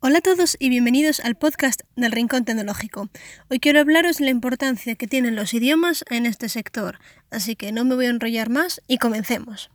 [0.00, 3.08] Hola a todos y bienvenidos al podcast del Rincón Tecnológico.
[3.48, 6.98] Hoy quiero hablaros de la importancia que tienen los idiomas en este sector,
[7.30, 9.70] así que no me voy a enrollar más y comencemos.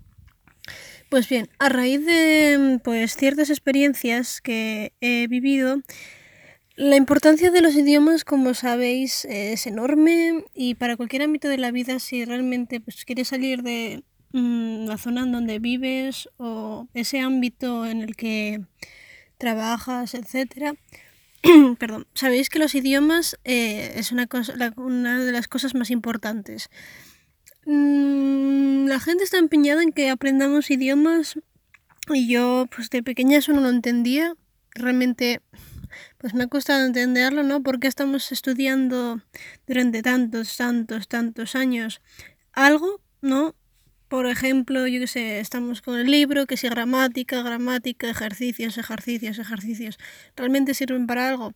[1.10, 5.82] Pues bien, a raíz de pues, ciertas experiencias que he vivido,
[6.76, 11.72] la importancia de los idiomas, como sabéis, es enorme y para cualquier ámbito de la
[11.72, 14.04] vida, si realmente pues, quieres salir de
[14.34, 18.62] mm, la zona en donde vives o ese ámbito en el que
[19.42, 20.76] trabajas, etcétera.
[21.80, 26.70] Perdón, sabéis que los idiomas eh, es una, cosa, una de las cosas más importantes.
[27.66, 31.40] Mm, la gente está empeñada en que aprendamos idiomas
[32.10, 34.36] y yo pues de pequeña eso no lo entendía.
[34.76, 35.42] Realmente
[36.20, 37.64] pues me ha costado entenderlo, ¿no?
[37.64, 39.22] Porque estamos estudiando
[39.66, 42.02] durante tantos, tantos, tantos años
[42.54, 43.56] algo, ¿no?
[44.12, 49.40] Por ejemplo, yo qué sé, estamos con el libro, que si gramática, gramática, ejercicios, ejercicios,
[49.40, 49.98] ejercicios,
[50.36, 51.54] ¿realmente sirven para algo?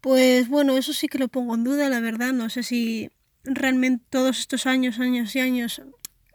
[0.00, 2.32] Pues bueno, eso sí que lo pongo en duda, la verdad.
[2.32, 3.10] No sé si
[3.44, 5.82] realmente todos estos años, años y años,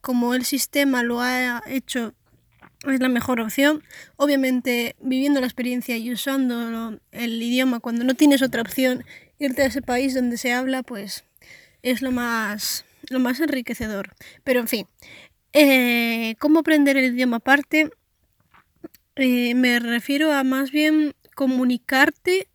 [0.01, 2.13] como el sistema lo ha hecho,
[2.87, 3.81] es la mejor opción.
[4.17, 9.03] Obviamente, viviendo la experiencia y usando el idioma cuando no tienes otra opción,
[9.39, 11.23] irte a ese país donde se habla, pues
[11.81, 14.13] es lo más, lo más enriquecedor.
[14.43, 14.87] Pero en fin,
[15.55, 17.89] eh, ¿Cómo aprender el idioma aparte?
[19.15, 22.49] Eh, me refiero a más bien comunicarte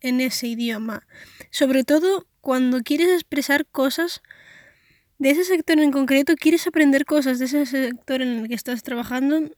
[0.00, 1.06] en ese idioma.
[1.50, 4.22] Sobre todo cuando quieres expresar cosas
[5.18, 8.82] de ese sector en concreto, quieres aprender cosas de ese sector en el que estás
[8.82, 9.48] trabajando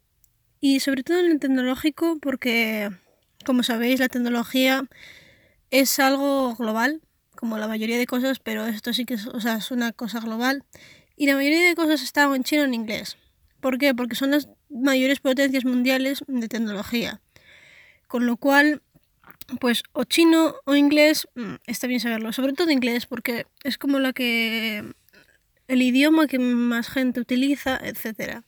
[0.60, 2.90] y sobre todo en el tecnológico porque,
[3.46, 4.86] como sabéis, la tecnología
[5.70, 7.00] es algo global,
[7.34, 10.64] como la mayoría de cosas, pero esto sí que es, es una cosa global
[11.16, 13.16] y la mayoría de cosas están en chino o en inglés.
[13.60, 13.94] ¿Por qué?
[13.94, 17.20] Porque son las mayores potencias mundiales de tecnología.
[18.08, 18.82] Con lo cual,
[19.60, 22.32] pues o chino o inglés, mm, está bien saberlo.
[22.32, 24.84] Sobre todo inglés, porque es como la que.
[25.66, 28.42] el idioma que más gente utiliza, etc.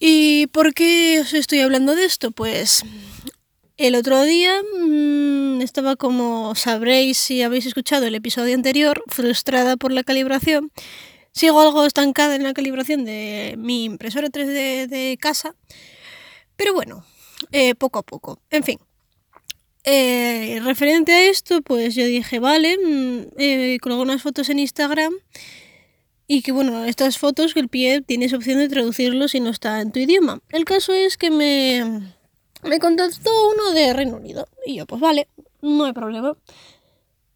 [0.00, 2.30] ¿Y por qué os estoy hablando de esto?
[2.32, 2.84] Pues
[3.76, 9.92] el otro día mmm, estaba como sabréis si habéis escuchado el episodio anterior, frustrada por
[9.92, 10.72] la calibración
[11.32, 15.54] Sigo algo estancada en la calibración de mi impresora 3D de casa,
[16.56, 17.04] pero bueno,
[17.52, 18.40] eh, poco a poco.
[18.50, 18.78] En fin,
[19.84, 25.14] eh, referente a esto, pues yo dije, vale, mm, eh, colgo unas fotos en Instagram
[26.26, 29.80] y que bueno, estas fotos que el pie tienes opción de traducirlo si no está
[29.80, 30.40] en tu idioma.
[30.50, 32.12] El caso es que me,
[32.62, 35.28] me contactó uno de Reino Unido y yo, pues vale,
[35.62, 36.36] no hay problema.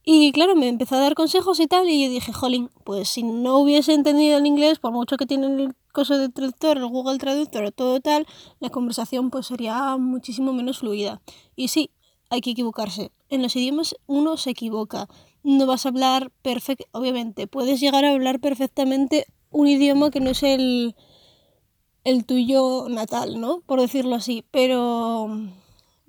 [0.05, 3.23] Y claro, me empezó a dar consejos y tal, y yo dije, jolín, pues si
[3.23, 7.19] no hubiese entendido el inglés, por mucho que tiene el coso de traductor, el Google
[7.19, 8.27] Traductor o todo tal,
[8.59, 11.23] la conversación pues sería muchísimo menos fluida.
[11.55, 11.91] Y sí,
[12.31, 13.13] hay que equivocarse.
[13.29, 15.09] En los idiomas uno se equivoca.
[15.45, 20.31] No vas a hablar perfecto, obviamente, puedes llegar a hablar perfectamente un idioma que no
[20.31, 20.97] es el,
[22.05, 23.61] el tuyo natal, ¿no?
[23.61, 25.31] Por decirlo así, pero,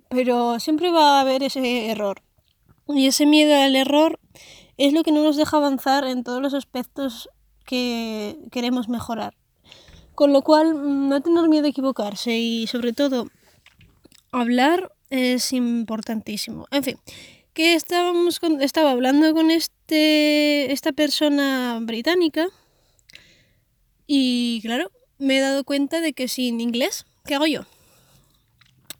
[0.09, 2.23] pero siempre va a haber ese error.
[2.87, 4.19] Y ese miedo al error
[4.77, 7.29] es lo que no nos deja avanzar en todos los aspectos
[7.65, 9.35] que queremos mejorar.
[10.15, 13.27] Con lo cual, mm, no tener miedo a equivocarse y sobre todo
[14.31, 16.67] hablar es importantísimo.
[16.71, 16.97] En fin,
[17.53, 22.47] que estábamos estaba hablando con este, esta persona británica
[24.07, 27.61] y claro, me he dado cuenta de que sin inglés, ¿qué hago yo?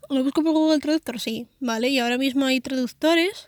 [0.10, 1.20] ¿Lo busco por Google Traductor?
[1.20, 3.48] Sí, vale, y ahora mismo hay traductores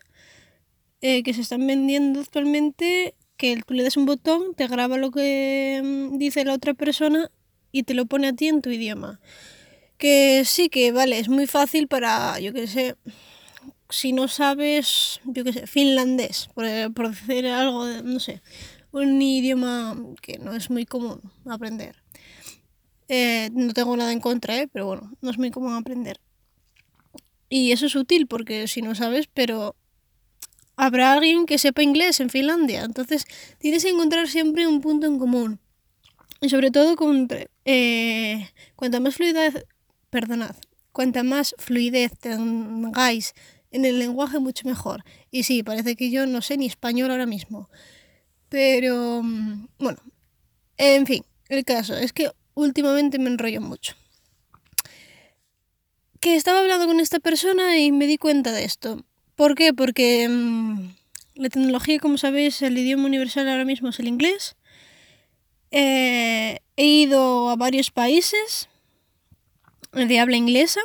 [1.02, 5.12] eh, que se están vendiendo actualmente que tú le das un botón, te graba lo
[5.12, 7.30] que mm, dice la otra persona
[7.72, 9.20] y te lo pone a ti en tu idioma.
[9.98, 12.96] Que sí, que vale, es muy fácil para, yo qué sé,
[13.90, 18.42] si no sabes, yo qué sé, finlandés, por, por decir algo, no sé,
[18.92, 21.96] un idioma que no es muy común aprender.
[23.08, 24.68] Eh, no tengo nada en contra, ¿eh?
[24.72, 26.20] pero bueno, no es muy común aprender.
[27.50, 29.76] Y eso es útil porque si no sabes, pero
[30.76, 32.84] habrá alguien que sepa inglés en Finlandia.
[32.84, 33.26] Entonces
[33.60, 35.60] tienes que encontrar siempre un punto en común.
[36.42, 37.28] Y sobre todo, con,
[37.66, 39.66] eh, cuanta más fluidez,
[40.10, 40.56] perdonad,
[40.92, 43.34] cuanta más fluidez tengáis
[43.72, 45.04] en el lenguaje, mucho mejor.
[45.32, 47.70] Y sí, parece que yo no sé ni español ahora mismo.
[48.50, 50.00] Pero, mm, bueno,
[50.78, 53.96] en fin, el caso es que últimamente me enrollo mucho.
[56.20, 59.06] Que estaba hablando con esta persona y me di cuenta de esto.
[59.36, 59.74] ¿Por qué?
[59.74, 60.90] Porque mm,
[61.36, 64.56] la tecnología, como sabéis, el idioma universal ahora mismo es el inglés.
[65.72, 68.70] Eh, he ido a varios países
[69.92, 70.82] de habla inglesa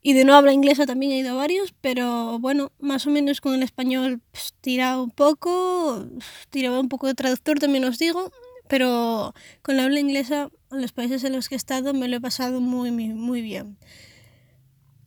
[0.00, 3.40] Y de no habla inglesa también he ido a varios, pero bueno, más o menos
[3.40, 6.06] con el español pues, tiraba un poco,
[6.50, 8.32] tiraba un poco de traductor también os digo,
[8.68, 12.16] pero con la habla inglesa en los países en los que he estado me lo
[12.16, 13.76] he pasado muy, muy, muy bien.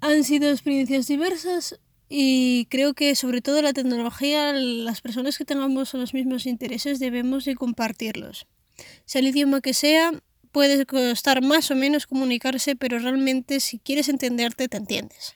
[0.01, 1.79] Han sido experiencias diversas
[2.13, 7.45] y creo que sobre todo la tecnología, las personas que tengamos los mismos intereses debemos
[7.45, 8.47] de compartirlos.
[9.05, 10.11] Sea el idioma que sea,
[10.51, 15.35] puede costar más o menos comunicarse, pero realmente si quieres entenderte, te entiendes.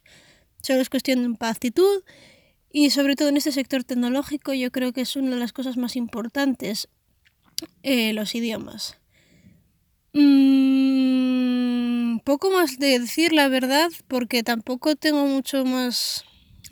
[0.62, 2.04] Solo es cuestión de actitud
[2.70, 5.78] y sobre todo en este sector tecnológico yo creo que es una de las cosas
[5.78, 6.90] más importantes,
[7.84, 8.98] eh, los idiomas.
[10.12, 11.06] Mm,
[12.26, 16.26] poco más de decir la verdad, porque tampoco tengo mucho más...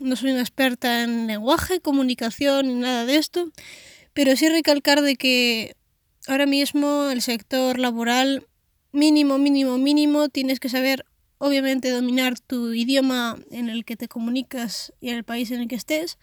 [0.04, 3.50] No soy una experta en lenguaje, comunicación ni nada de esto,
[4.12, 5.76] pero sí recalcar de que
[6.26, 8.46] ahora mismo el sector laboral
[8.92, 11.06] mínimo, mínimo, mínimo, tienes que saber
[11.38, 15.68] obviamente dominar tu idioma en el que te comunicas y en el país en el
[15.68, 16.18] que estés.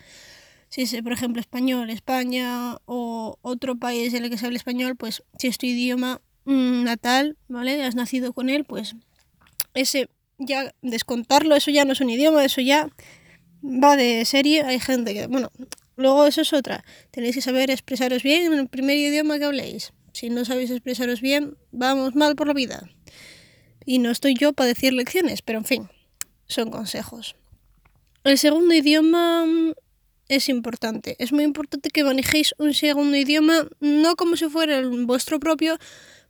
[0.70, 4.96] Si es, por ejemplo, español, España o otro país en el que se habla español,
[4.96, 7.84] pues si es tu idioma mm, natal, ¿vale?
[7.84, 8.96] Has nacido con él, pues
[9.74, 10.08] ese
[10.38, 12.88] ya descontarlo, eso ya no es un idioma, eso ya
[13.64, 14.64] va de serie.
[14.64, 15.52] Hay gente que, bueno,
[16.02, 16.84] Luego eso es otra.
[17.12, 19.94] Tenéis que saber expresaros bien en el primer idioma que habléis.
[20.14, 22.90] Si no sabéis expresaros bien, vamos mal por la vida.
[23.86, 25.90] Y no estoy yo para decir lecciones, pero en fin,
[26.48, 27.36] son consejos.
[28.24, 29.74] El segundo idioma mm,
[30.28, 31.16] es importante.
[31.20, 35.78] Es muy importante que manejéis un segundo idioma, no como si fuera el vuestro propio,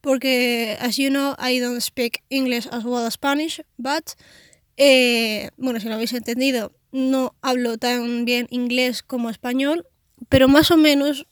[0.02, 4.12] porque, as you know, I don't speak English as well as Spanish, but,
[4.78, 9.86] eh, bueno, si lo habéis entendido, no hablo tan bien inglés como español,
[10.30, 11.28] pero más o menos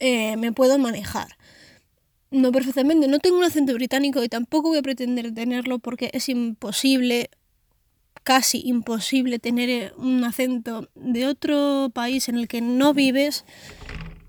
[0.00, 1.36] eh, me puedo manejar.
[2.30, 6.28] No perfectamente, no tengo un acento británico y tampoco voy a pretender tenerlo porque es
[6.28, 7.30] imposible,
[8.22, 13.44] casi imposible tener eh, un acento de otro país en el que no vives.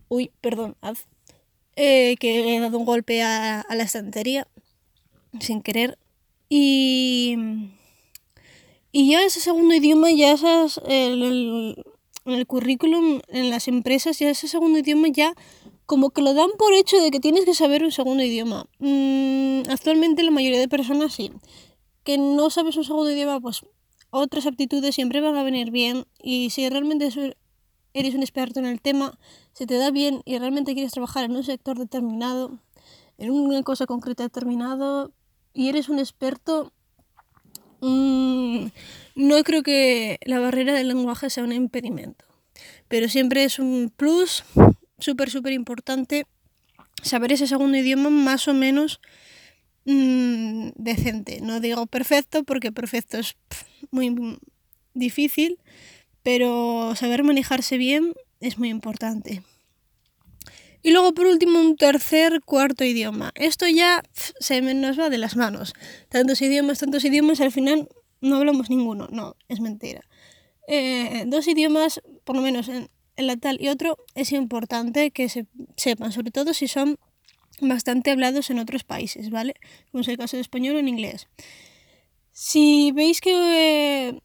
[0.10, 0.76] Uy, perdón,
[1.76, 4.48] eh, que he dado un golpe a, a la estantería
[5.40, 5.98] sin querer.
[6.50, 7.38] Y
[8.94, 11.84] y ya ese segundo idioma, ya esas, el,
[12.26, 15.34] en el currículum, en las empresas, ya ese segundo idioma ya
[15.88, 18.68] como que lo dan por hecho de que tienes que saber un segundo idioma.
[18.78, 21.32] Mm, actualmente la mayoría de personas sí.
[22.04, 23.66] Que no sabes un segundo idioma, pues
[24.12, 26.06] otras aptitudes siempre van a venir bien.
[26.22, 27.10] Y si realmente
[27.94, 29.18] eres un experto en el tema,
[29.54, 32.60] se te da bien y realmente quieres trabajar en un sector determinado,
[33.18, 35.12] en una cosa concreta determinado,
[35.52, 36.72] y eres un experto,
[37.86, 38.68] Mm,
[39.16, 42.24] no creo que la barrera del lenguaje sea un impedimento,
[42.88, 44.46] pero siempre es un plus
[45.00, 46.26] súper, súper importante
[47.02, 49.02] saber ese segundo idioma más o menos
[49.84, 51.42] mm, decente.
[51.42, 53.36] No digo perfecto porque perfecto es
[53.92, 54.40] muy
[54.94, 55.60] difícil,
[56.24, 59.44] pero saber manejarse bien es muy importante.
[60.84, 63.32] Y luego por último un tercer, cuarto idioma.
[63.36, 65.74] Esto ya se nos va de las manos.
[66.10, 67.88] Tantos idiomas, tantos idiomas, al final
[68.20, 69.08] no hablamos ninguno.
[69.10, 70.02] No, es mentira.
[70.68, 75.46] Eh, dos idiomas, por lo menos en, la tal y otro, es importante que se
[75.78, 76.98] sepan, sobre todo si son
[77.62, 79.56] bastante hablados en otros países, ¿vale?
[79.92, 81.28] Como es el caso de español o en inglés.
[82.32, 84.22] Si veis que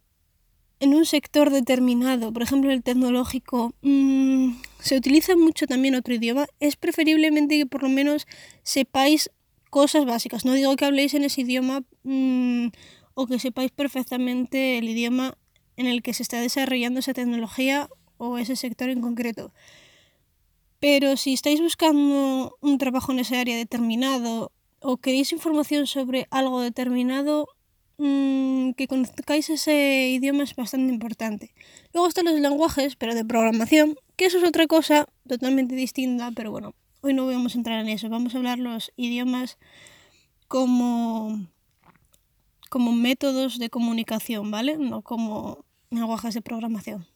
[0.81, 6.47] en un sector determinado, por ejemplo el tecnológico, mmm, se utiliza mucho también otro idioma,
[6.61, 8.27] es preferiblemente que por lo menos
[8.63, 9.31] sepáis
[9.71, 10.45] cosas básicas.
[10.45, 12.69] No digo que habléis en ese idioma mmm,
[13.15, 15.37] o que sepáis perfectamente el idioma
[15.77, 19.53] en el que se está desarrollando esa tecnología o ese sector en concreto.
[20.81, 26.61] Pero si estáis buscando un trabajo en esa área determinado o queréis información sobre algo
[26.61, 27.49] determinado,
[27.99, 31.53] mmm, que conozcáis ese idioma es bastante importante.
[31.93, 36.51] Luego están los lenguajes, pero de programación, que eso es otra cosa totalmente distinta, pero
[36.51, 38.11] bueno, hoy no vamos a entrar en eso.
[38.11, 39.57] Vamos a hablar los idiomas
[40.49, 41.47] como,
[42.69, 44.77] como métodos de comunicación, ¿vale?
[44.77, 47.07] No como lenguajes de programación.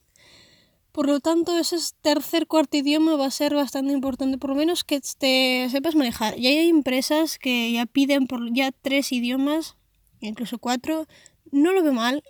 [0.93, 4.85] Por lo tanto, ese tercer, cuarto idioma va a ser bastante importante, por lo menos
[4.85, 6.39] que te sepas manejar.
[6.39, 9.77] Y hay empresas que ya piden por ya tres idiomas
[10.21, 11.09] incluso cuatro,
[11.51, 12.23] no lo veo mal.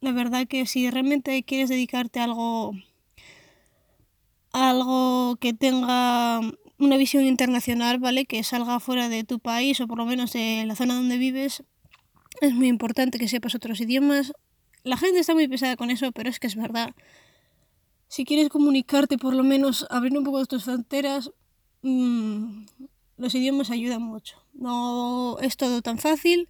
[0.00, 2.72] La verdad que si realmente quieres dedicarte a algo,
[4.54, 6.40] algo que tenga
[6.78, 8.24] una visión internacional, ¿vale?
[8.24, 11.64] Que salga fuera de tu país o por lo menos de la zona donde vives,
[12.40, 14.32] es muy importante que sepas otros idiomas.
[14.84, 16.94] La gente está muy pesada con eso, pero es que es verdad.
[18.06, 21.32] Si quieres comunicarte, por lo menos abrir un poco tus fronteras,
[21.82, 22.64] mmm,
[23.16, 24.36] los idiomas ayudan mucho.
[24.52, 26.48] No es todo tan fácil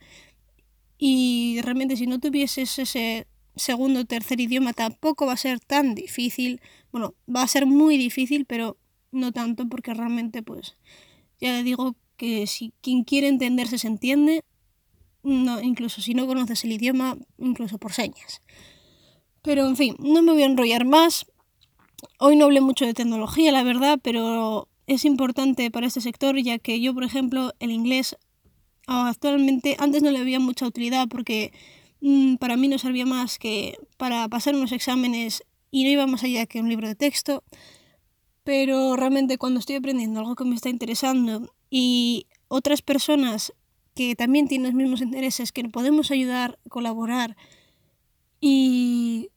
[0.99, 5.95] y realmente si no tuvieses ese segundo o tercer idioma tampoco va a ser tan
[5.95, 6.61] difícil.
[6.93, 8.77] Bueno, va a ser muy difícil, pero
[9.13, 10.77] no tanto porque realmente pues
[11.41, 14.45] ya le digo que si quien quiere entenderse se entiende,
[15.23, 18.43] no, incluso si no conoces el idioma, incluso por señas.
[19.43, 21.27] Pero en fin, no me voy a enrollar más.
[22.19, 26.59] Hoy no hablé mucho de tecnología, la verdad, pero es importante para este sector ya
[26.59, 28.17] que yo, por ejemplo, el inglés
[28.87, 31.53] actualmente antes no le había mucha utilidad porque
[32.39, 36.47] para mí no servía más que para pasar unos exámenes y no iba más allá
[36.47, 37.43] que un libro de texto.
[38.43, 43.55] Pero realmente cuando estoy aprendiendo algo que me está interesando y otras personas
[43.95, 47.37] que también tienen los mismos intereses, que podemos ayudar, colaborar
[48.41, 49.31] y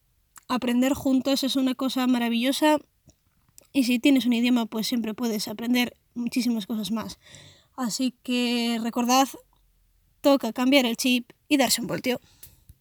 [0.49, 2.79] aprender juntos es una cosa maravillosa.
[3.71, 7.17] Y si tienes un idioma, pues siempre puedes aprender muchísimas cosas más.
[7.77, 9.29] Así que recordad,
[10.19, 12.19] toca cambiar el chip y darse un volteo.